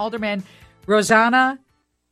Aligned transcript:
Alderman 0.00 0.42
Rossana 0.86 1.58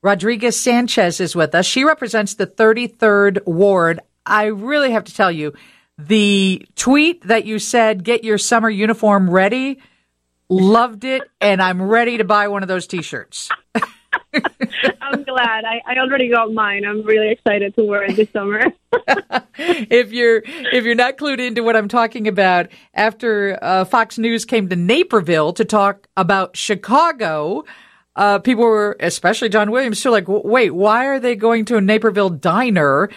Rodriguez 0.02 0.60
Sanchez 0.60 1.20
is 1.20 1.34
with 1.34 1.54
us. 1.54 1.64
She 1.64 1.84
represents 1.84 2.34
the 2.34 2.46
33rd 2.46 3.46
Ward. 3.46 4.00
I 4.26 4.44
really 4.44 4.90
have 4.92 5.04
to 5.04 5.14
tell 5.14 5.32
you, 5.32 5.54
the 5.96 6.68
tweet 6.76 7.26
that 7.26 7.46
you 7.46 7.58
said, 7.58 8.04
get 8.04 8.24
your 8.24 8.36
summer 8.36 8.68
uniform 8.68 9.30
ready, 9.30 9.80
loved 10.50 11.04
it, 11.04 11.22
and 11.40 11.62
I'm 11.62 11.80
ready 11.80 12.18
to 12.18 12.24
buy 12.24 12.48
one 12.48 12.62
of 12.62 12.68
those 12.68 12.86
t 12.86 13.00
shirts. 13.00 13.48
I'm 15.00 15.22
glad. 15.22 15.64
I, 15.64 15.80
I 15.86 15.98
already 15.98 16.28
got 16.28 16.52
mine. 16.52 16.84
I'm 16.84 17.02
really 17.02 17.30
excited 17.30 17.74
to 17.76 17.84
wear 17.84 18.04
it 18.04 18.16
this 18.16 18.30
summer. 18.30 18.62
if 19.56 20.12
you're 20.12 20.42
if 20.44 20.84
you're 20.84 20.94
not 20.94 21.16
clued 21.16 21.40
into 21.40 21.62
what 21.62 21.76
I'm 21.76 21.88
talking 21.88 22.28
about, 22.28 22.68
after 22.94 23.58
uh, 23.62 23.84
Fox 23.84 24.18
News 24.18 24.44
came 24.44 24.68
to 24.68 24.76
Naperville 24.76 25.52
to 25.54 25.64
talk 25.64 26.08
about 26.16 26.56
Chicago, 26.56 27.64
uh, 28.16 28.38
people 28.40 28.64
were, 28.64 28.96
especially 29.00 29.48
John 29.48 29.70
Williams, 29.70 30.02
too, 30.02 30.10
like, 30.10 30.24
wait, 30.26 30.74
why 30.74 31.06
are 31.06 31.20
they 31.20 31.36
going 31.36 31.64
to 31.66 31.76
a 31.76 31.80
Naperville 31.80 32.30
diner? 32.30 33.08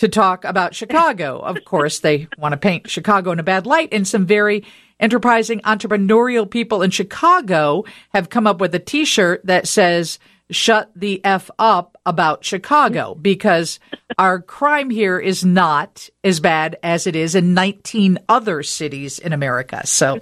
To 0.00 0.08
talk 0.08 0.44
about 0.44 0.74
Chicago. 0.74 1.38
Of 1.42 1.64
course, 1.64 2.00
they 2.00 2.28
want 2.36 2.52
to 2.52 2.58
paint 2.58 2.90
Chicago 2.90 3.30
in 3.30 3.38
a 3.38 3.42
bad 3.42 3.64
light, 3.64 3.88
and 3.92 4.06
some 4.06 4.26
very 4.26 4.62
enterprising 5.00 5.60
entrepreneurial 5.60 6.50
people 6.50 6.82
in 6.82 6.90
Chicago 6.90 7.84
have 8.12 8.28
come 8.28 8.46
up 8.46 8.60
with 8.60 8.74
a 8.74 8.78
t 8.78 9.06
shirt 9.06 9.40
that 9.44 9.66
says, 9.66 10.18
shut 10.50 10.90
the 10.94 11.24
F 11.24 11.50
up 11.58 11.96
about 12.06 12.44
Chicago 12.44 13.14
because 13.14 13.80
our 14.18 14.40
crime 14.40 14.90
here 14.90 15.18
is 15.18 15.44
not 15.44 16.08
as 16.22 16.40
bad 16.40 16.76
as 16.82 17.06
it 17.06 17.16
is 17.16 17.34
in 17.34 17.54
19 17.54 18.18
other 18.28 18.62
cities 18.62 19.18
in 19.18 19.32
America. 19.32 19.86
So 19.86 20.18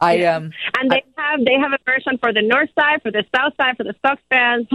I 0.00 0.24
um 0.24 0.52
and 0.78 0.90
they 0.90 1.02
I, 1.16 1.30
have 1.30 1.44
they 1.44 1.54
have 1.54 1.72
a 1.72 1.78
version 1.90 2.18
for 2.18 2.32
the 2.32 2.42
north 2.42 2.68
side, 2.78 3.00
for 3.02 3.10
the 3.10 3.24
south 3.34 3.54
side, 3.56 3.76
for 3.76 3.84
the 3.84 3.94
Sox 4.04 4.20
fans. 4.28 4.66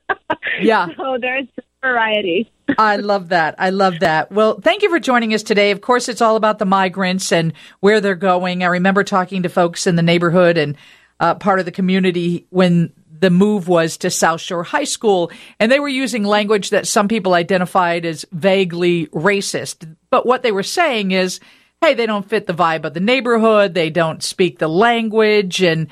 yeah. 0.60 0.88
So 0.96 1.16
there's 1.20 1.46
variety. 1.80 2.50
I 2.78 2.96
love 2.96 3.30
that. 3.30 3.54
I 3.58 3.70
love 3.70 4.00
that. 4.00 4.30
Well, 4.30 4.60
thank 4.60 4.82
you 4.82 4.90
for 4.90 5.00
joining 5.00 5.32
us 5.32 5.42
today. 5.42 5.70
Of 5.70 5.80
course, 5.80 6.08
it's 6.08 6.20
all 6.20 6.36
about 6.36 6.58
the 6.58 6.66
migrants 6.66 7.32
and 7.32 7.54
where 7.80 8.00
they're 8.00 8.14
going. 8.14 8.62
I 8.62 8.66
remember 8.66 9.04
talking 9.04 9.44
to 9.44 9.48
folks 9.48 9.86
in 9.86 9.96
the 9.96 10.02
neighborhood 10.02 10.58
and 10.58 10.76
uh, 11.20 11.34
part 11.34 11.60
of 11.60 11.64
the 11.64 11.72
community 11.72 12.46
when 12.50 12.92
the 13.20 13.30
move 13.30 13.68
was 13.68 13.96
to 13.98 14.10
South 14.10 14.40
Shore 14.40 14.62
High 14.62 14.84
School, 14.84 15.30
and 15.58 15.70
they 15.70 15.80
were 15.80 15.88
using 15.88 16.24
language 16.24 16.70
that 16.70 16.86
some 16.86 17.08
people 17.08 17.34
identified 17.34 18.04
as 18.04 18.24
vaguely 18.32 19.06
racist. 19.08 19.96
But 20.10 20.26
what 20.26 20.42
they 20.42 20.52
were 20.52 20.62
saying 20.62 21.10
is, 21.10 21.40
hey, 21.80 21.94
they 21.94 22.06
don't 22.06 22.28
fit 22.28 22.46
the 22.46 22.54
vibe 22.54 22.84
of 22.84 22.94
the 22.94 23.00
neighborhood, 23.00 23.74
they 23.74 23.90
don't 23.90 24.22
speak 24.22 24.58
the 24.58 24.68
language, 24.68 25.62
and 25.62 25.88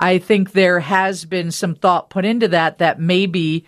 I 0.00 0.18
think 0.18 0.52
there 0.52 0.80
has 0.80 1.24
been 1.24 1.50
some 1.50 1.74
thought 1.74 2.10
put 2.10 2.24
into 2.24 2.48
that 2.48 2.78
that 2.78 3.00
maybe 3.00 3.66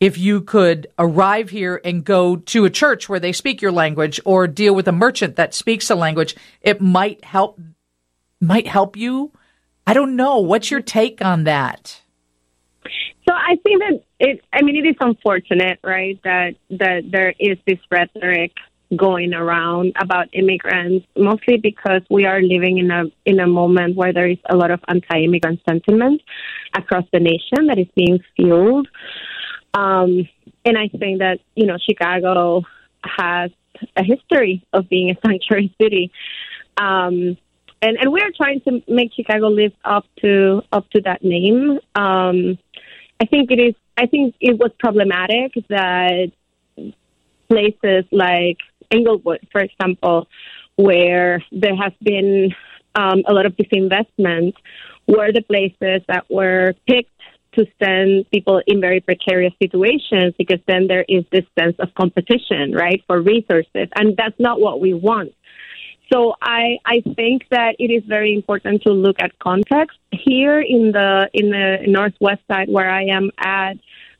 if 0.00 0.18
you 0.18 0.42
could 0.42 0.86
arrive 0.98 1.48
here 1.48 1.80
and 1.84 2.04
go 2.04 2.36
to 2.36 2.64
a 2.64 2.70
church 2.70 3.08
where 3.08 3.20
they 3.20 3.32
speak 3.32 3.62
your 3.62 3.72
language 3.72 4.20
or 4.24 4.46
deal 4.46 4.74
with 4.74 4.88
a 4.88 4.92
merchant 4.92 5.36
that 5.36 5.54
speaks 5.54 5.88
a 5.88 5.94
language, 5.94 6.36
it 6.60 6.80
might 6.80 7.24
help 7.24 7.58
might 8.40 8.66
help 8.66 8.96
you. 8.96 9.32
I 9.86 9.94
don't 9.94 10.16
know. 10.16 10.38
What's 10.38 10.70
your 10.70 10.82
take 10.82 11.24
on 11.24 11.44
that? 11.44 12.02
So 13.26 13.34
I 13.34 13.56
think 13.62 13.80
that 13.80 14.02
it. 14.20 14.44
I 14.52 14.62
mean, 14.62 14.76
it 14.76 14.88
is 14.88 14.96
unfortunate, 15.00 15.78
right? 15.82 16.20
That 16.24 16.56
that 16.70 17.10
there 17.10 17.34
is 17.38 17.58
this 17.66 17.78
rhetoric 17.90 18.52
going 18.96 19.32
around 19.32 19.94
about 20.00 20.28
immigrants, 20.32 21.06
mostly 21.16 21.56
because 21.56 22.02
we 22.10 22.26
are 22.26 22.40
living 22.42 22.78
in 22.78 22.90
a 22.90 23.04
in 23.24 23.40
a 23.40 23.46
moment 23.46 23.96
where 23.96 24.12
there 24.12 24.28
is 24.28 24.38
a 24.48 24.56
lot 24.56 24.70
of 24.70 24.80
anti-immigrant 24.88 25.60
sentiment 25.68 26.20
across 26.76 27.04
the 27.12 27.20
nation 27.20 27.66
that 27.68 27.78
is 27.78 27.88
being 27.96 28.18
fueled. 28.36 28.88
Um, 29.72 30.28
and 30.64 30.76
I 30.78 30.88
think 30.88 31.20
that 31.20 31.40
you 31.54 31.66
know 31.66 31.78
Chicago 31.78 32.62
has 33.04 33.50
a 33.96 34.04
history 34.04 34.64
of 34.72 34.88
being 34.88 35.10
a 35.10 35.16
sanctuary 35.26 35.74
city. 35.80 36.12
Um, 36.76 37.36
and, 37.82 37.98
and 37.98 38.10
we're 38.10 38.30
trying 38.34 38.62
to 38.62 38.82
make 38.88 39.12
Chicago 39.12 39.48
live 39.48 39.72
up 39.84 40.06
to 40.22 40.62
up 40.72 40.88
to 40.90 41.02
that 41.02 41.22
name. 41.22 41.78
Um, 41.94 42.58
I 43.20 43.26
think 43.26 43.50
it 43.50 43.60
is. 43.60 43.74
I 43.96 44.06
think 44.06 44.34
it 44.40 44.58
was 44.58 44.70
problematic 44.78 45.52
that 45.68 46.32
places 47.48 48.04
like 48.10 48.58
Englewood, 48.90 49.46
for 49.52 49.60
example, 49.60 50.26
where 50.76 51.42
there 51.52 51.76
has 51.76 51.92
been 52.02 52.54
um, 52.96 53.22
a 53.26 53.32
lot 53.32 53.46
of 53.46 53.56
disinvestment, 53.56 54.54
were 55.06 55.32
the 55.32 55.42
places 55.42 56.02
that 56.08 56.24
were 56.28 56.74
picked 56.86 57.10
to 57.52 57.66
send 57.82 58.28
people 58.30 58.60
in 58.66 58.80
very 58.80 59.00
precarious 59.00 59.52
situations 59.62 60.34
because 60.38 60.58
then 60.66 60.88
there 60.88 61.04
is 61.08 61.24
this 61.30 61.44
sense 61.58 61.76
of 61.78 61.94
competition, 61.94 62.72
right, 62.72 63.02
for 63.06 63.20
resources. 63.20 63.88
And 63.94 64.16
that's 64.16 64.38
not 64.38 64.60
what 64.60 64.80
we 64.80 64.92
want. 64.92 65.32
So 66.12 66.34
I, 66.40 66.78
I 66.84 67.02
think 67.16 67.48
that 67.50 67.76
it 67.78 67.90
is 67.90 68.04
very 68.04 68.34
important 68.34 68.82
to 68.82 68.90
look 68.90 69.16
at 69.20 69.38
context 69.38 69.98
here 70.12 70.60
in 70.60 70.92
the 70.92 71.30
in 71.32 71.50
the 71.50 71.78
northwest 71.86 72.42
side 72.46 72.68
where 72.68 72.90
I 72.90 73.04
am 73.04 73.30
at 73.38 73.74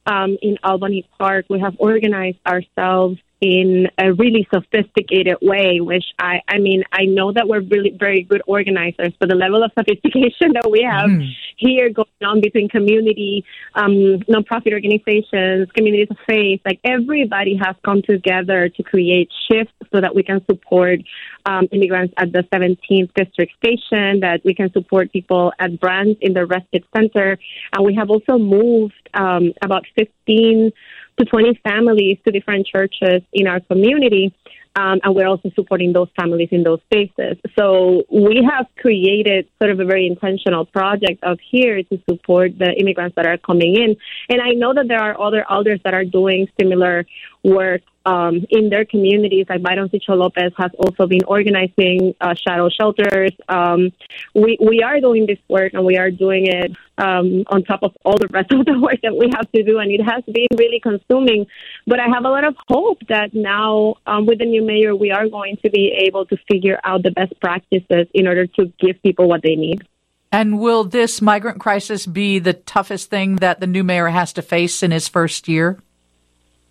um, 0.07 0.37
in 0.43 0.59
Albany 0.65 1.07
Park. 1.19 1.47
We 1.49 1.61
have 1.61 1.77
organized 1.79 2.39
ourselves 2.47 3.19
in 3.45 3.87
a 3.99 4.11
really 4.15 4.49
sophisticated 4.53 5.37
way, 5.43 5.79
which 5.79 6.07
I, 6.19 6.41
I 6.49 6.57
mean, 6.59 6.83
I 6.91 7.05
know 7.05 7.31
that 7.31 7.47
we're 7.47 7.61
really 7.61 7.91
very 7.91 8.23
good 8.23 8.41
organizers, 8.47 9.13
but 9.21 9.29
the 9.29 9.35
level 9.35 9.63
of 9.63 9.71
sophistication 9.79 10.53
that 10.55 10.67
we 10.71 10.81
have 10.81 11.11
mm. 11.11 11.31
here 11.59 11.91
going 11.91 12.09
on 12.23 12.41
between 12.41 12.71
community, 12.71 13.45
um, 13.75 13.93
nonprofit 14.33 14.73
organizations, 14.73 15.69
communities 15.77 16.09
of 16.11 16.17
faith, 16.27 16.63
like 16.65 16.81
everybody 16.85 17.55
has 17.63 17.77
come 17.85 18.01
together 18.01 18.71
to 18.71 18.83
create 18.83 19.31
shifts 19.51 19.75
so 19.93 20.01
that 20.01 20.15
we 20.15 20.23
can 20.23 20.43
support 20.47 21.01
um, 21.45 21.69
immigrants 21.71 22.15
at 22.17 22.33
the 22.33 22.45
17th 22.45 23.13
district 23.13 23.53
station, 23.59 24.21
that 24.21 24.41
we 24.43 24.55
can 24.55 24.73
support 24.73 25.13
people 25.13 25.53
at 25.59 25.79
Brands 25.79 26.17
in 26.23 26.33
the 26.33 26.47
respite 26.47 26.85
center. 26.97 27.37
And 27.75 27.85
we 27.85 27.95
have 27.95 28.09
also 28.09 28.39
moved 28.39 28.95
um, 29.13 29.53
about 29.61 29.85
15 29.97 30.73
to 31.19 31.25
20 31.25 31.61
families 31.63 32.19
to 32.25 32.33
different 32.33 32.67
churches 32.67 33.23
in 33.33 33.47
our 33.47 33.61
community. 33.61 34.35
Um, 34.77 34.99
and 35.05 35.15
we're 35.15 35.29
also 35.29 35.53
supporting 35.55 35.93
those 35.93 36.09
families 36.19 36.49
in 36.51 36.65
those 36.65 36.81
spaces. 36.91 37.37
So 37.57 38.03
we 38.11 38.45
have 38.51 38.67
created 38.77 39.47
sort 39.63 39.71
of 39.71 39.79
a 39.79 39.85
very 39.85 40.07
intentional 40.09 40.67
project 40.67 41.23
of 41.23 41.39
here 41.49 41.81
to 41.85 42.03
support 42.11 42.59
the 42.59 42.73
immigrants 42.73 43.15
that 43.15 43.25
are 43.25 43.39
coming 43.39 43.77
in. 43.77 43.97
And 44.29 44.43
I 44.43 44.51
know 44.51 44.75
that 44.75 44.89
there 44.89 44.99
are 44.99 45.21
other 45.21 45.45
alders 45.49 45.81
that 45.85 45.95
are 45.95 46.05
doing 46.05 46.49
similar 46.61 47.07
work 47.45 47.83
um, 48.05 48.45
in 48.51 48.71
their 48.71 48.85
communities. 48.85 49.47
Like 49.49 49.63
Byron 49.63 49.89
Sigcho 49.89 50.17
Lopez 50.17 50.53
has 50.57 50.71
also 50.79 51.07
been 51.07 51.25
organizing 51.27 52.15
uh, 52.21 52.35
shadow 52.35 52.69
shelters. 52.69 53.33
Um, 53.49 53.93
we 54.35 54.59
we 54.61 54.83
are 54.83 55.01
doing 55.01 55.27
this 55.27 55.39
work 55.49 55.75
and 55.75 55.85
we 55.85 55.97
are 55.97 56.11
doing 56.11 56.47
it 56.47 56.73
um, 56.99 57.45
on 57.49 57.65
top 57.65 57.83
of 57.83 57.93
all 58.05 58.17
the 58.19 58.29
rest 58.29 58.53
of 58.53 58.65
the 58.67 58.79
work 58.79 59.01
that 59.03 59.17
we 59.17 59.31
have 59.35 59.51
to 59.53 59.63
do, 59.63 59.79
and 59.79 59.91
it 59.91 60.03
has 60.03 60.23
been 60.25 60.49
really 60.57 60.81
consuming. 60.81 61.47
But 61.87 62.01
I 62.01 62.09
have 62.13 62.25
a 62.25 62.31
lot 62.31 62.45
of 62.45 62.57
hope 62.69 62.99
that 63.09 63.35
now 63.35 63.97
um, 64.07 64.27
with 64.27 64.39
the 64.39 64.47
new 64.47 64.65
mayor, 64.65 64.95
we 64.95 65.11
are 65.11 65.29
going 65.29 65.57
to 65.63 65.71
be 65.71 65.93
able 66.07 66.27
to 66.27 66.37
figure 66.51 66.79
out 66.85 67.03
the 67.03 67.11
best 67.11 67.39
practices 67.41 68.07
in 68.13 68.27
order 68.27 68.47
to 68.47 68.73
give 68.79 69.03
people 69.03 69.29
what 69.29 69.43
they 69.43 69.57
need. 69.57 69.87
And 70.35 70.59
will 70.59 70.83
this 70.83 71.23
migrant 71.23 71.61
crisis 71.61 72.07
be 72.07 72.41
the 72.41 72.55
toughest 72.55 73.09
thing 73.09 73.37
that 73.37 73.61
the 73.61 73.69
new 73.69 73.85
mayor 73.85 74.09
has 74.09 74.33
to 74.33 74.43
face 74.43 74.83
in 74.83 74.91
his 74.91 75.07
first 75.07 75.47
year? 75.47 75.79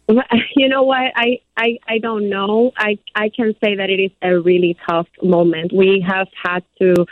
You 0.56 0.70
know 0.70 0.84
what? 0.84 1.12
I, 1.16 1.40
I, 1.58 1.78
I 1.88 1.98
don't 2.00 2.30
know. 2.30 2.72
I, 2.78 2.98
I 3.16 3.30
can 3.30 3.56
say 3.64 3.76
that 3.76 3.90
it 3.90 4.00
is 4.02 4.12
a 4.22 4.40
really 4.40 4.78
tough 4.88 5.08
moment. 5.22 5.72
We 5.74 6.06
have 6.08 6.28
had 6.44 6.64
to 6.82 7.06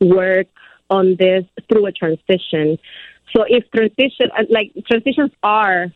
work 0.00 0.46
on 0.90 1.16
this 1.18 1.44
through 1.68 1.86
a 1.86 1.92
transition. 1.92 2.78
So 3.34 3.44
if 3.48 3.70
transition, 3.70 4.28
uh, 4.36 4.44
like 4.50 4.72
transitions 4.86 5.30
are 5.42 5.86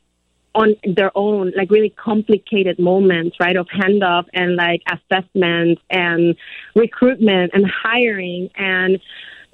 on 0.55 0.75
their 0.85 1.11
own, 1.15 1.53
like 1.55 1.71
really 1.71 1.91
complicated 1.91 2.79
moments, 2.79 3.37
right, 3.39 3.57
of 3.57 3.67
handoff 3.67 4.25
and 4.33 4.57
like 4.57 4.83
assessment 4.91 5.79
and 5.91 6.35
recruitment 6.75 7.51
and 7.53 7.67
hiring 7.71 8.49
and 8.57 8.99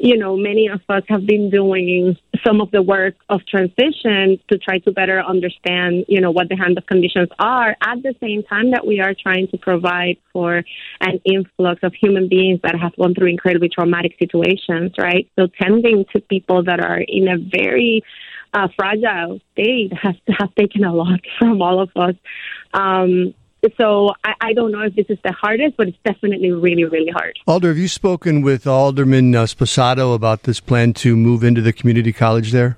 you 0.02 0.18
know, 0.18 0.36
many 0.36 0.66
of 0.66 0.80
us 0.88 1.04
have 1.08 1.24
been 1.26 1.48
doing 1.48 2.16
some 2.44 2.60
of 2.60 2.72
the 2.72 2.82
work 2.82 3.14
of 3.28 3.40
transition 3.46 4.36
to 4.50 4.58
try 4.58 4.78
to 4.78 4.90
better 4.90 5.22
understand, 5.22 6.04
you 6.08 6.20
know, 6.20 6.32
what 6.32 6.48
the 6.48 6.56
handoff 6.56 6.84
conditions 6.88 7.28
are 7.38 7.76
at 7.80 8.02
the 8.02 8.12
same 8.20 8.42
time 8.42 8.72
that 8.72 8.84
we 8.84 9.00
are 9.00 9.14
trying 9.14 9.46
to 9.46 9.58
provide 9.58 10.16
for 10.32 10.64
an 11.00 11.20
influx 11.24 11.78
of 11.84 11.94
human 11.94 12.28
beings 12.28 12.58
that 12.64 12.74
have 12.74 12.96
gone 12.96 13.14
through 13.14 13.28
incredibly 13.28 13.68
traumatic 13.68 14.16
situations, 14.18 14.90
right? 14.98 15.30
So 15.38 15.46
tending 15.46 16.04
to 16.12 16.20
people 16.20 16.64
that 16.64 16.80
are 16.80 16.98
in 16.98 17.28
a 17.28 17.36
very 17.38 18.02
uh, 18.52 18.66
fragile 18.76 19.38
state 19.52 19.92
has 20.02 20.16
has 20.26 20.48
taken 20.58 20.82
a 20.84 20.92
lot 20.92 21.20
from 21.38 21.62
all 21.62 21.80
of 21.80 21.90
us. 21.94 22.16
Um, 22.74 23.34
so 23.76 24.12
I, 24.24 24.34
I, 24.40 24.52
don't 24.54 24.72
know 24.72 24.82
if 24.82 24.94
this 24.96 25.06
is 25.08 25.18
the 25.22 25.32
hardest, 25.32 25.76
but 25.76 25.88
it's 25.88 25.98
definitely 26.04 26.50
really, 26.50 26.84
really 26.84 27.10
hard. 27.10 27.38
Alder, 27.46 27.68
have 27.68 27.78
you 27.78 27.88
spoken 27.88 28.42
with 28.42 28.66
Alderman 28.66 29.34
uh, 29.34 29.44
Sposato 29.44 30.14
about 30.14 30.42
this 30.42 30.58
plan 30.58 30.92
to 30.94 31.16
move 31.16 31.44
into 31.44 31.60
the 31.60 31.72
community 31.72 32.12
college 32.12 32.50
there? 32.50 32.76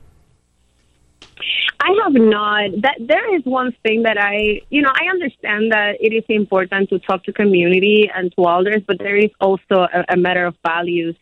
I 1.81 1.94
have 2.04 2.14
not. 2.14 2.82
That 2.82 2.96
there 3.00 3.34
is 3.36 3.44
one 3.44 3.75
thing 3.82 4.02
that 4.02 4.19
I, 4.19 4.62
you 4.70 4.82
know, 4.82 4.90
I 4.92 5.10
understand 5.10 5.72
that 5.72 5.96
it 6.00 6.12
is 6.12 6.25
important 6.28 6.90
to 6.90 6.98
talk 6.98 7.25
to 7.25 7.32
community 7.32 8.10
and 8.14 8.32
to 8.36 8.44
alders, 8.44 8.82
but 8.86 8.98
there 8.98 9.16
is 9.16 9.31
also 9.40 9.86
a, 9.92 10.04
a 10.10 10.16
matter 10.16 10.46
of 10.46 10.54
values 10.64 11.16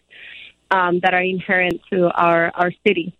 um, 0.70 1.00
that 1.00 1.14
are 1.14 1.22
inherent 1.22 1.80
to 1.92 2.10
our 2.10 2.50
our 2.54 2.72
city. 2.86 3.14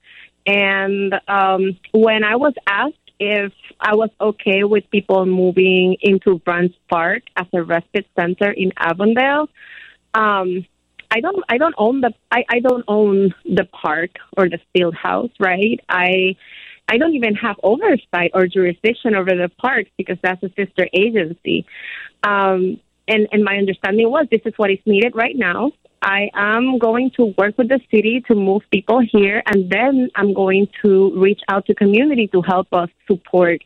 And 0.46 1.14
um, 1.28 1.78
when 1.92 2.24
I 2.24 2.36
was 2.36 2.54
asked 2.66 3.01
if 3.22 3.52
I 3.78 3.94
was 3.94 4.10
okay 4.20 4.64
with 4.64 4.90
people 4.90 5.24
moving 5.26 5.96
into 6.00 6.40
Brands 6.40 6.74
Park 6.90 7.22
as 7.36 7.46
a 7.52 7.62
respite 7.62 8.06
center 8.18 8.50
in 8.50 8.72
Avondale, 8.76 9.48
um, 10.12 10.66
I 11.08 11.20
don't 11.20 11.44
I 11.48 11.56
don't 11.58 11.74
own 11.78 12.00
the 12.00 12.12
I, 12.32 12.44
I 12.48 12.58
don't 12.58 12.84
own 12.88 13.32
the 13.44 13.64
park 13.64 14.10
or 14.36 14.48
the 14.48 14.58
field 14.72 14.96
house, 14.96 15.30
right? 15.38 15.78
I 15.88 16.36
I 16.88 16.98
don't 16.98 17.14
even 17.14 17.36
have 17.36 17.56
oversight 17.62 18.32
or 18.34 18.48
jurisdiction 18.48 19.14
over 19.14 19.30
the 19.30 19.50
park 19.56 19.86
because 19.96 20.18
that's 20.20 20.42
a 20.42 20.50
sister 20.56 20.88
agency. 20.92 21.64
Um, 22.24 22.80
and, 23.06 23.28
and 23.32 23.44
my 23.44 23.56
understanding 23.56 24.10
was 24.10 24.26
this 24.30 24.40
is 24.44 24.54
what 24.56 24.70
is 24.70 24.78
needed 24.84 25.14
right 25.14 25.36
now. 25.36 25.72
I 26.02 26.30
am 26.34 26.78
going 26.78 27.12
to 27.12 27.32
work 27.38 27.56
with 27.56 27.68
the 27.68 27.80
city 27.88 28.20
to 28.28 28.34
move 28.34 28.62
people 28.72 29.00
here, 29.00 29.40
and 29.46 29.70
then 29.70 30.10
I'm 30.16 30.34
going 30.34 30.66
to 30.82 31.12
reach 31.18 31.40
out 31.48 31.66
to 31.66 31.74
community 31.74 32.26
to 32.28 32.42
help 32.42 32.66
us 32.72 32.88
support 33.06 33.62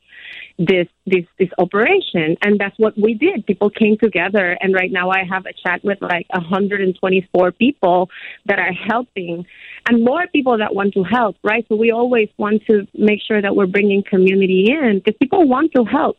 this 0.58 0.88
this 1.06 1.25
this 1.38 1.50
operation. 1.58 2.37
And 2.43 2.58
that's 2.58 2.78
what 2.78 2.99
we 2.99 3.14
did. 3.14 3.46
People 3.46 3.70
came 3.70 3.96
together. 3.99 4.56
And 4.61 4.75
right 4.75 4.90
now 4.90 5.11
i 5.11 5.25
have 5.25 5.46
a 5.46 5.52
chat 5.52 5.82
with 5.84 6.00
like 6.00 6.26
124 6.31 7.52
people 7.52 8.11
that 8.46 8.58
are 8.58 8.73
helping 8.73 9.46
and 9.88 10.05
more 10.05 10.26
people 10.32 10.58
that 10.58 10.75
want 10.75 10.94
to 10.94 11.02
help 11.02 11.37
right? 11.43 11.64
So 11.69 11.76
we 11.76 11.90
always 11.90 12.28
want 12.37 12.62
to 12.67 12.87
make 12.94 13.20
sure 13.26 13.40
that 13.40 13.55
we're 13.55 13.67
bringing 13.67 14.02
community 14.02 14.67
in 14.70 15.00
because 15.02 15.17
people 15.19 15.46
want 15.46 15.73
to 15.75 15.84
help. 15.84 16.19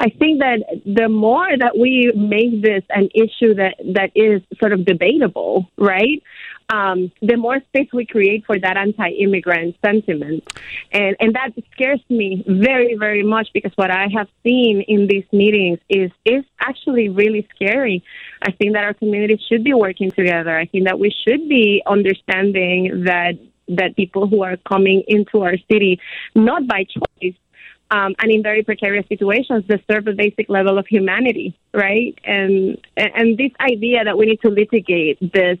I 0.00 0.08
think 0.10 0.40
that 0.40 0.58
the 0.84 1.08
more 1.08 1.48
that 1.56 1.78
we 1.78 2.12
make 2.14 2.62
this 2.62 2.82
an 2.90 3.08
issue 3.14 3.54
that 3.54 3.76
that 3.94 4.10
is 4.14 4.42
sort 4.58 4.72
of 4.72 4.84
debatable 4.84 5.70
right 5.76 6.22
um, 6.70 7.12
the 7.20 7.36
more 7.36 7.60
space 7.68 7.88
we 7.92 8.06
create 8.06 8.44
for 8.46 8.58
that 8.58 8.76
anti-immigrant 8.76 9.76
sentiment, 9.84 10.44
and 10.92 11.16
and 11.20 11.34
that 11.34 11.50
scares 11.72 12.00
me 12.08 12.44
very 12.46 12.96
very 12.96 13.22
much 13.22 13.48
because 13.52 13.72
what 13.76 13.90
I 13.90 14.08
have 14.16 14.28
seen 14.42 14.82
in 14.88 15.06
these 15.06 15.26
meetings 15.32 15.78
is 15.88 16.10
is 16.24 16.44
actually 16.60 17.08
really 17.08 17.46
scary. 17.54 18.02
I 18.42 18.52
think 18.52 18.74
that 18.74 18.84
our 18.84 18.94
community 18.94 19.40
should 19.48 19.64
be 19.64 19.74
working 19.74 20.10
together. 20.10 20.56
I 20.56 20.66
think 20.66 20.84
that 20.84 20.98
we 20.98 21.14
should 21.26 21.48
be 21.48 21.82
understanding 21.86 23.04
that 23.04 23.34
that 23.68 23.96
people 23.96 24.26
who 24.26 24.42
are 24.42 24.56
coming 24.68 25.02
into 25.06 25.42
our 25.42 25.56
city 25.70 26.00
not 26.34 26.66
by 26.66 26.84
choice 26.84 27.34
um, 27.90 28.14
and 28.18 28.30
in 28.30 28.42
very 28.42 28.62
precarious 28.62 29.06
situations 29.08 29.64
deserve 29.68 30.06
a 30.08 30.12
basic 30.12 30.48
level 30.48 30.78
of 30.78 30.86
humanity, 30.86 31.56
right? 31.72 32.18
And 32.24 32.78
and 32.96 33.38
this 33.38 33.52
idea 33.60 34.04
that 34.04 34.16
we 34.16 34.26
need 34.26 34.40
to 34.42 34.48
litigate 34.48 35.18
this 35.20 35.58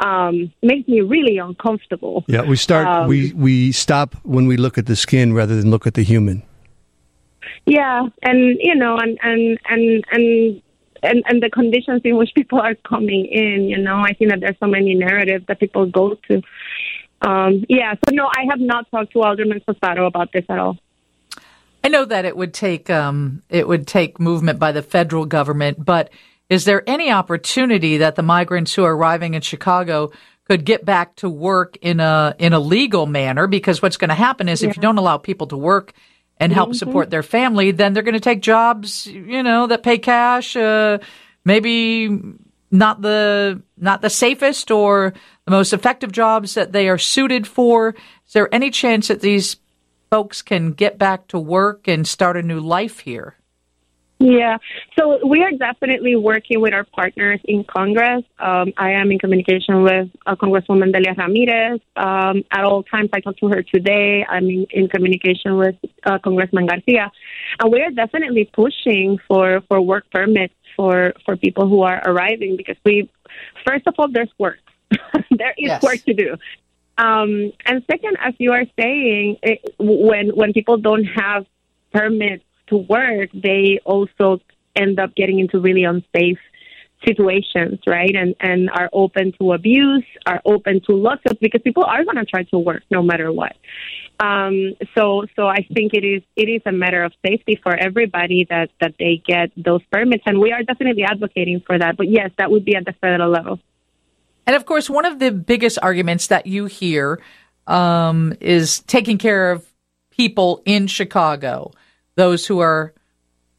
um, 0.00 0.52
makes 0.62 0.88
me 0.88 1.00
really 1.00 1.38
uncomfortable. 1.38 2.24
Yeah, 2.28 2.42
we 2.42 2.56
start 2.56 2.86
um, 2.86 3.08
we 3.08 3.32
we 3.32 3.72
stop 3.72 4.14
when 4.24 4.46
we 4.46 4.56
look 4.56 4.78
at 4.78 4.86
the 4.86 4.96
skin 4.96 5.32
rather 5.32 5.56
than 5.56 5.70
look 5.70 5.86
at 5.86 5.94
the 5.94 6.02
human. 6.02 6.42
Yeah, 7.64 8.02
and 8.22 8.58
you 8.60 8.74
know, 8.74 8.98
and 8.98 9.18
and 9.22 9.58
and 9.68 10.04
and. 10.10 10.62
And, 11.02 11.22
and 11.26 11.42
the 11.42 11.50
conditions 11.50 12.00
in 12.04 12.16
which 12.16 12.30
people 12.34 12.58
are 12.58 12.74
coming 12.74 13.26
in, 13.26 13.68
you 13.68 13.78
know, 13.78 13.98
I 13.98 14.14
think 14.14 14.30
that 14.30 14.40
there's 14.40 14.56
so 14.58 14.66
many 14.66 14.94
narratives 14.94 15.44
that 15.46 15.60
people 15.60 15.86
go 15.86 16.16
to. 16.26 16.42
Um, 17.20 17.64
yeah, 17.68 17.94
so 17.94 18.14
no, 18.14 18.26
I 18.26 18.46
have 18.50 18.58
not 18.58 18.90
talked 18.90 19.12
to 19.12 19.22
Alderman 19.22 19.60
Sposato 19.60 20.06
about 20.06 20.32
this 20.32 20.44
at 20.48 20.58
all. 20.58 20.78
I 21.84 21.88
know 21.88 22.06
that 22.06 22.24
it 22.24 22.36
would 22.36 22.52
take 22.52 22.90
um, 22.90 23.42
it 23.50 23.68
would 23.68 23.86
take 23.86 24.18
movement 24.18 24.58
by 24.58 24.72
the 24.72 24.82
federal 24.82 25.26
government, 25.26 25.84
but 25.84 26.10
is 26.48 26.64
there 26.64 26.88
any 26.88 27.10
opportunity 27.10 27.98
that 27.98 28.14
the 28.14 28.22
migrants 28.22 28.74
who 28.74 28.84
are 28.84 28.94
arriving 28.94 29.34
in 29.34 29.42
Chicago 29.42 30.12
could 30.44 30.64
get 30.64 30.84
back 30.84 31.16
to 31.16 31.28
work 31.28 31.76
in 31.80 31.98
a 31.98 32.34
in 32.38 32.52
a 32.52 32.60
legal 32.60 33.06
manner? 33.06 33.46
Because 33.46 33.82
what's 33.82 33.96
going 33.96 34.10
to 34.10 34.14
happen 34.14 34.48
is 34.48 34.62
yeah. 34.62 34.70
if 34.70 34.76
you 34.76 34.82
don't 34.82 34.98
allow 34.98 35.18
people 35.18 35.48
to 35.48 35.56
work 35.56 35.92
and 36.38 36.52
help 36.52 36.70
mm-hmm. 36.70 36.76
support 36.76 37.10
their 37.10 37.22
family, 37.22 37.70
then 37.72 37.92
they're 37.92 38.02
going 38.02 38.14
to 38.14 38.20
take 38.20 38.42
jobs, 38.42 39.06
you 39.06 39.42
know, 39.42 39.66
that 39.66 39.82
pay 39.82 39.98
cash, 39.98 40.54
uh, 40.56 40.98
maybe 41.44 42.10
not 42.70 43.00
the 43.00 43.62
not 43.76 44.02
the 44.02 44.10
safest 44.10 44.70
or 44.70 45.14
the 45.46 45.50
most 45.50 45.72
effective 45.72 46.12
jobs 46.12 46.54
that 46.54 46.72
they 46.72 46.88
are 46.88 46.98
suited 46.98 47.46
for. 47.46 47.94
Is 48.26 48.32
there 48.32 48.52
any 48.54 48.70
chance 48.70 49.08
that 49.08 49.20
these 49.20 49.56
folks 50.10 50.42
can 50.42 50.72
get 50.72 50.98
back 50.98 51.26
to 51.28 51.38
work 51.38 51.88
and 51.88 52.06
start 52.06 52.36
a 52.36 52.42
new 52.42 52.60
life 52.60 53.00
here? 53.00 53.36
Yeah, 54.18 54.56
so 54.98 55.26
we 55.26 55.42
are 55.42 55.50
definitely 55.52 56.16
working 56.16 56.62
with 56.62 56.72
our 56.72 56.84
partners 56.84 57.38
in 57.44 57.64
Congress. 57.64 58.24
Um, 58.38 58.72
I 58.78 58.92
am 58.92 59.12
in 59.12 59.18
communication 59.18 59.82
with 59.82 60.08
uh, 60.24 60.36
Congresswoman 60.36 60.90
Delia 60.90 61.14
Ramirez. 61.18 61.80
Um, 61.96 62.42
at 62.50 62.64
all 62.64 62.82
times, 62.82 63.10
I 63.12 63.20
talked 63.20 63.40
to 63.40 63.48
her 63.48 63.62
today. 63.62 64.24
I'm 64.26 64.48
in, 64.48 64.66
in 64.70 64.88
communication 64.88 65.58
with 65.58 65.76
uh, 66.04 66.18
Congressman 66.18 66.64
Garcia, 66.64 67.12
and 67.60 67.70
we 67.70 67.82
are 67.82 67.90
definitely 67.90 68.48
pushing 68.50 69.18
for, 69.28 69.60
for 69.68 69.82
work 69.82 70.10
permits 70.10 70.54
for 70.76 71.12
for 71.24 71.36
people 71.36 71.68
who 71.68 71.82
are 71.82 72.00
arriving 72.06 72.56
because 72.56 72.76
we, 72.84 73.10
first 73.66 73.86
of 73.86 73.94
all, 73.98 74.08
there's 74.08 74.32
work. 74.38 74.60
there 75.30 75.54
is 75.58 75.68
yes. 75.68 75.82
work 75.82 75.98
to 76.04 76.14
do. 76.14 76.36
Um, 76.98 77.52
and 77.66 77.84
second, 77.90 78.16
as 78.20 78.32
you 78.38 78.52
are 78.52 78.64
saying, 78.80 79.38
it, 79.42 79.74
when 79.78 80.30
when 80.30 80.54
people 80.54 80.78
don't 80.78 81.04
have 81.04 81.44
permits 81.92 82.44
to 82.68 82.76
work, 82.76 83.30
they 83.32 83.80
also 83.84 84.40
end 84.74 84.98
up 85.00 85.14
getting 85.14 85.38
into 85.38 85.60
really 85.60 85.84
unsafe 85.84 86.38
situations, 87.04 87.78
right? 87.86 88.14
And 88.14 88.34
and 88.40 88.70
are 88.70 88.88
open 88.92 89.32
to 89.38 89.52
abuse, 89.52 90.04
are 90.26 90.40
open 90.44 90.80
to 90.86 91.06
of 91.06 91.38
because 91.40 91.60
people 91.62 91.84
are 91.84 92.04
going 92.04 92.16
to 92.16 92.24
try 92.24 92.42
to 92.44 92.58
work 92.58 92.82
no 92.90 93.02
matter 93.02 93.32
what. 93.32 93.56
Um, 94.18 94.74
so 94.96 95.26
so 95.36 95.46
I 95.46 95.66
think 95.74 95.92
it 95.92 96.04
is 96.04 96.22
it 96.36 96.48
is 96.48 96.62
a 96.66 96.72
matter 96.72 97.02
of 97.02 97.12
safety 97.24 97.60
for 97.62 97.74
everybody 97.76 98.46
that 98.48 98.70
that 98.80 98.94
they 98.98 99.22
get 99.26 99.50
those 99.56 99.82
permits, 99.92 100.24
and 100.26 100.40
we 100.40 100.52
are 100.52 100.62
definitely 100.62 101.04
advocating 101.04 101.62
for 101.66 101.78
that. 101.78 101.96
But 101.96 102.08
yes, 102.08 102.30
that 102.38 102.50
would 102.50 102.64
be 102.64 102.74
at 102.74 102.84
the 102.84 102.94
federal 103.00 103.30
level. 103.30 103.60
And 104.46 104.54
of 104.56 104.64
course, 104.64 104.88
one 104.88 105.04
of 105.04 105.18
the 105.18 105.32
biggest 105.32 105.78
arguments 105.82 106.28
that 106.28 106.46
you 106.46 106.66
hear 106.66 107.20
um, 107.66 108.32
is 108.40 108.80
taking 108.80 109.18
care 109.18 109.50
of 109.50 109.66
people 110.10 110.62
in 110.64 110.86
Chicago 110.86 111.72
those 112.16 112.46
who 112.46 112.58
are 112.58 112.92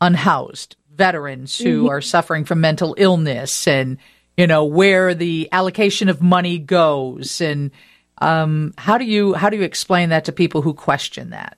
unhoused, 0.02 0.76
veterans 0.94 1.58
who 1.58 1.84
mm-hmm. 1.84 1.90
are 1.90 2.02
suffering 2.02 2.44
from 2.44 2.62
mental 2.62 2.96
illness, 2.98 3.68
and 3.68 3.98
you 4.36 4.48
know 4.48 4.66
where 4.66 5.14
the 5.16 5.50
allocation 5.52 6.10
of 6.10 6.22
money 6.22 6.60
goes, 6.60 7.42
and 7.42 7.72
um, 8.20 8.74
how 8.78 8.98
do 8.98 9.06
you 9.06 9.34
how 9.34 9.50
do 9.50 9.58
you 9.58 9.64
explain 9.64 10.10
that 10.10 10.26
to 10.26 10.32
people 10.32 10.62
who 10.62 10.74
question 10.74 11.30
that? 11.30 11.58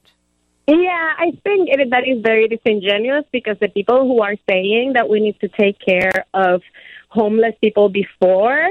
Yeah, 0.68 1.14
I 1.18 1.32
think 1.44 1.70
it, 1.72 1.90
that 1.90 2.08
is 2.08 2.22
very 2.22 2.48
disingenuous 2.48 3.26
because 3.32 3.58
the 3.60 3.70
people 3.70 4.02
who 4.04 4.22
are 4.22 4.36
saying 4.48 4.94
that 4.94 5.10
we 5.10 5.20
need 5.20 5.40
to 5.40 5.48
take 5.48 5.80
care 5.80 6.26
of 6.34 6.62
homeless 7.08 7.56
people 7.60 7.90
before 7.90 8.70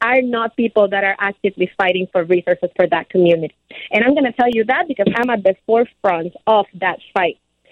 are 0.00 0.22
not 0.22 0.56
people 0.56 0.88
that 0.88 1.04
are 1.04 1.16
actively 1.18 1.70
fighting 1.76 2.06
for 2.12 2.24
resources 2.24 2.70
for 2.76 2.86
that 2.88 3.08
community. 3.08 3.54
And 3.90 4.04
I'm 4.04 4.14
going 4.14 4.24
to 4.24 4.32
tell 4.32 4.50
you 4.50 4.64
that 4.64 4.86
because 4.88 5.06
I'm 5.16 5.30
at 5.30 5.42
the 5.42 5.54
forefront 5.66 6.34
of 6.46 6.66
that 6.74 6.98
fight. 7.14 7.38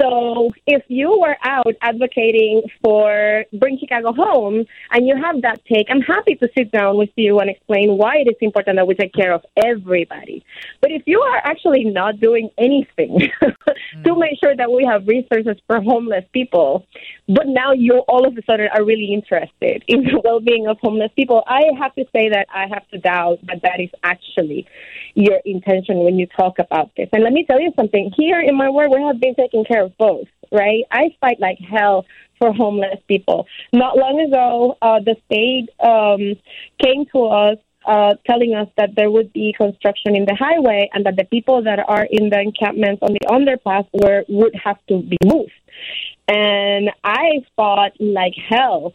So 0.00 0.50
if 0.66 0.82
you 0.88 1.18
were 1.20 1.36
out 1.42 1.74
advocating 1.80 2.62
for 2.82 3.44
Bring 3.52 3.78
Chicago 3.78 4.12
Home 4.12 4.64
and 4.90 5.06
you 5.06 5.16
have 5.16 5.42
that 5.42 5.64
take, 5.66 5.86
I'm 5.90 6.00
happy 6.00 6.34
to 6.36 6.48
sit 6.56 6.72
down 6.72 6.96
with 6.96 7.10
you 7.16 7.38
and 7.38 7.48
explain 7.48 7.96
why 7.96 8.16
it 8.16 8.28
is 8.28 8.36
important 8.40 8.76
that 8.76 8.86
we 8.86 8.94
take 8.94 9.12
care 9.12 9.32
of 9.32 9.44
everybody. 9.56 10.44
But 10.80 10.90
if 10.90 11.02
you 11.06 11.20
are 11.20 11.38
actually 11.44 11.84
not 11.84 12.20
doing 12.20 12.50
anything 12.58 13.30
mm. 13.42 14.04
to 14.04 14.18
make 14.18 14.38
sure 14.42 14.56
that 14.56 14.70
we 14.70 14.84
have 14.84 15.06
resources 15.06 15.56
for 15.66 15.80
homeless 15.80 16.24
people, 16.32 16.86
but 17.28 17.46
now 17.46 17.72
you 17.72 17.98
all 18.08 18.26
of 18.26 18.36
a 18.36 18.42
sudden 18.44 18.68
are 18.74 18.84
really 18.84 19.12
interested 19.12 19.84
in 19.86 20.04
the 20.04 20.20
well-being 20.24 20.66
of 20.66 20.78
homeless 20.80 21.12
people, 21.16 21.42
I 21.46 21.62
have 21.78 21.94
to 21.94 22.04
say 22.14 22.28
that 22.30 22.46
I 22.52 22.66
have 22.68 22.88
to 22.90 22.98
doubt 22.98 23.38
that 23.46 23.62
that 23.62 23.80
is 23.80 23.90
actually 24.02 24.66
your 25.14 25.40
intention 25.44 25.98
when 25.98 26.18
you 26.18 26.26
talk 26.26 26.58
about 26.58 26.90
this. 26.96 27.08
And 27.12 27.22
let 27.22 27.32
me 27.32 27.44
tell 27.44 27.60
you 27.60 27.72
something. 27.76 28.12
Here 28.16 28.40
in 28.40 28.56
my 28.56 28.68
work, 28.68 28.90
we 28.90 29.00
have 29.02 29.20
been 29.20 29.34
taking 29.34 29.64
care 29.64 29.83
of 29.84 29.96
both, 29.98 30.28
right? 30.50 30.84
I 30.90 31.14
fight 31.20 31.40
like 31.40 31.58
hell 31.58 32.06
for 32.38 32.52
homeless 32.52 33.00
people. 33.06 33.46
Not 33.72 33.96
long 33.96 34.20
ago, 34.20 34.76
uh, 34.82 35.00
the 35.00 35.16
state 35.26 35.68
um, 35.80 36.34
came 36.82 37.06
to 37.12 37.26
us 37.26 37.58
uh, 37.86 38.14
telling 38.26 38.54
us 38.54 38.68
that 38.76 38.94
there 38.96 39.10
would 39.10 39.32
be 39.32 39.54
construction 39.56 40.16
in 40.16 40.24
the 40.24 40.34
highway 40.34 40.90
and 40.92 41.04
that 41.06 41.16
the 41.16 41.24
people 41.24 41.62
that 41.62 41.78
are 41.86 42.06
in 42.10 42.30
the 42.30 42.40
encampments 42.40 43.02
on 43.02 43.12
the 43.12 43.26
underpass 43.28 43.86
were 43.92 44.24
would 44.28 44.54
have 44.54 44.78
to 44.88 45.02
be 45.02 45.18
moved. 45.24 45.52
And 46.26 46.90
I 47.04 47.44
fought 47.56 47.92
like 48.00 48.34
hell 48.48 48.94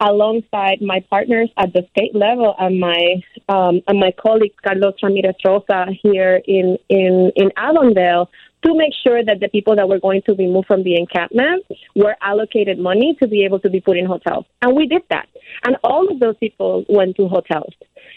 alongside 0.00 0.80
my 0.80 1.00
partners 1.10 1.50
at 1.56 1.72
the 1.72 1.86
state 1.90 2.14
level 2.14 2.54
and 2.58 2.78
my 2.78 3.22
um, 3.48 3.80
and 3.88 3.98
my 3.98 4.12
colleague 4.12 4.54
Carlos 4.62 4.94
Ramirez 5.02 5.34
Rosa 5.44 5.86
here 6.02 6.40
in 6.46 6.78
in 6.88 7.32
in 7.34 7.50
Avondale 7.56 8.30
to 8.64 8.76
make 8.76 8.92
sure 9.06 9.24
that 9.24 9.40
the 9.40 9.48
people 9.48 9.76
that 9.76 9.88
were 9.88 10.00
going 10.00 10.22
to 10.22 10.34
be 10.34 10.46
moved 10.46 10.66
from 10.66 10.82
the 10.82 10.96
encampment 10.96 11.64
were 11.94 12.16
allocated 12.20 12.78
money 12.78 13.16
to 13.20 13.28
be 13.28 13.44
able 13.44 13.60
to 13.60 13.70
be 13.70 13.80
put 13.80 13.96
in 13.96 14.06
hotels. 14.06 14.46
And 14.62 14.76
we 14.76 14.86
did 14.86 15.02
that. 15.10 15.28
And 15.64 15.76
all 15.84 16.10
of 16.10 16.18
those 16.18 16.36
people 16.38 16.84
went 16.88 17.16
to 17.16 17.28
hotels 17.28 17.74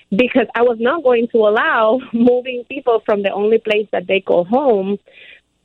because 0.10 0.48
I 0.55 0.63
was 0.63 0.77
not 0.79 1.03
going 1.03 1.27
to 1.31 1.38
allow 1.39 2.00
moving 2.13 2.63
people 2.69 3.01
from 3.05 3.24
the 3.24 3.31
only 3.31 3.60
place 3.60 3.88
that 3.91 4.07
they 4.07 4.19
call 4.19 4.45
home 4.45 4.98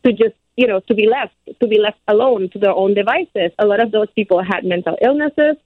to 0.05 0.13
just, 0.13 0.35
you 0.57 0.67
know, 0.67 0.81
to 0.81 0.95
be 0.95 1.09
left, 1.09 1.35
to 1.61 1.69
be 1.69 1.81
left 1.81 1.99
alone 2.07 2.51
to 2.53 2.59
their 2.59 2.73
own 2.73 2.95
devices. 2.95 3.53
A 3.59 3.67
lot 3.67 3.81
of 3.81 3.93
those 3.93 4.09
people 4.15 4.43
had 4.43 4.65
mental 4.65 4.97
illnesses. 5.03 5.57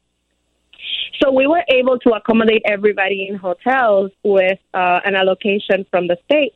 So 1.22 1.30
we 1.32 1.46
were 1.46 1.62
able 1.68 1.98
to 1.98 2.10
accommodate 2.10 2.62
everybody 2.64 3.26
in 3.28 3.36
hotels 3.36 4.12
with 4.24 4.58
uh, 4.72 5.00
an 5.04 5.14
allocation 5.14 5.84
from 5.90 6.06
the 6.06 6.16
state 6.24 6.54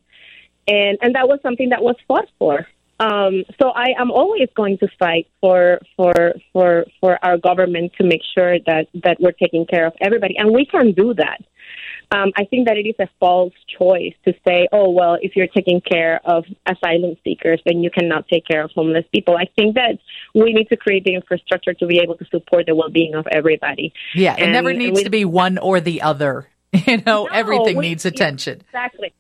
and 0.67 0.99
and 1.01 1.15
that 1.15 1.29
was 1.29 1.41
something 1.43 1.71
that 1.71 1.83
was 1.83 1.97
fought 2.07 2.29
for. 2.39 2.67
Um, 3.01 3.45
so 3.61 3.71
I 3.71 3.95
am 3.99 4.11
always 4.11 4.49
going 4.55 4.79
to 4.79 4.89
fight 4.99 5.27
for 5.41 5.81
for 5.97 6.35
for 6.53 6.85
for 7.01 7.19
our 7.25 7.39
government 7.39 7.93
to 7.99 8.05
make 8.05 8.23
sure 8.35 8.59
that 8.67 8.87
that 9.03 9.17
we're 9.21 9.33
taking 9.33 9.67
care 9.67 9.87
of 9.87 9.95
everybody, 10.01 10.37
and 10.39 10.55
we 10.55 10.65
can 10.65 10.93
do 10.93 11.15
that. 11.15 11.41
Um, 12.11 12.33
I 12.37 12.45
think 12.45 12.69
that 12.69 12.77
it 12.77 12.87
is 12.87 12.95
a 13.01 13.09
false 13.19 13.55
choice 13.79 14.13
to 14.25 14.35
say, 14.47 14.69
oh, 14.71 14.91
well, 14.91 15.17
if 15.21 15.35
you're 15.35 15.49
taking 15.49 15.81
care 15.81 16.21
of 16.25 16.45
asylum 16.67 17.17
seekers, 17.25 17.61
then 17.67 17.83
you 17.83 17.91
cannot 17.91 18.29
take 18.29 18.47
care 18.47 18.63
of 18.63 18.71
homeless 18.73 19.05
people. 19.13 19.37
I 19.37 19.47
think 19.57 19.75
that 19.75 19.99
we 20.35 20.53
need 20.53 20.69
to 20.69 20.77
create 20.77 21.05
the 21.05 21.15
infrastructure 21.15 21.75
to 21.75 21.87
be 21.87 21.99
able 21.99 22.17
to 22.19 22.25
support 22.27 22.67
the 22.67 22.75
well 22.75 22.91
being 22.91 23.15
of 23.15 23.27
everybody. 23.33 23.93
Yeah, 24.15 24.35
and, 24.35 24.51
it 24.51 24.53
never 24.53 24.73
needs 24.73 24.99
we, 24.99 25.05
to 25.05 25.11
be 25.11 25.25
one 25.25 25.59
or 25.59 25.81
the 25.81 26.03
other. 26.03 26.49
You 26.87 26.97
know, 26.99 27.27
no, 27.27 27.27
everything 27.27 27.77
we, 27.77 27.89
needs 27.89 28.05
attention. 28.05 28.63
Exactly. 28.67 29.13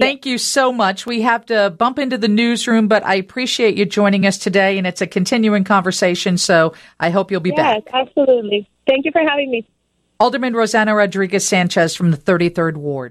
Thank 0.00 0.26
you 0.26 0.38
so 0.38 0.72
much. 0.72 1.06
We 1.06 1.22
have 1.22 1.46
to 1.46 1.70
bump 1.70 1.98
into 1.98 2.18
the 2.18 2.28
newsroom, 2.28 2.88
but 2.88 3.04
I 3.04 3.14
appreciate 3.14 3.76
you 3.76 3.84
joining 3.84 4.26
us 4.26 4.38
today, 4.38 4.78
and 4.78 4.86
it's 4.86 5.00
a 5.00 5.06
continuing 5.06 5.64
conversation. 5.64 6.38
So 6.38 6.74
I 6.98 7.10
hope 7.10 7.30
you'll 7.30 7.40
be 7.40 7.50
yes, 7.50 7.56
back. 7.56 7.82
Yes, 7.86 7.94
absolutely. 8.08 8.68
Thank 8.86 9.04
you 9.04 9.12
for 9.12 9.20
having 9.20 9.50
me. 9.50 9.66
Alderman 10.20 10.52
Rossana 10.52 10.94
Rodriguez 10.94 11.46
Sanchez 11.46 11.96
from 11.96 12.10
the 12.10 12.16
33rd 12.16 12.76
Ward. 12.76 13.08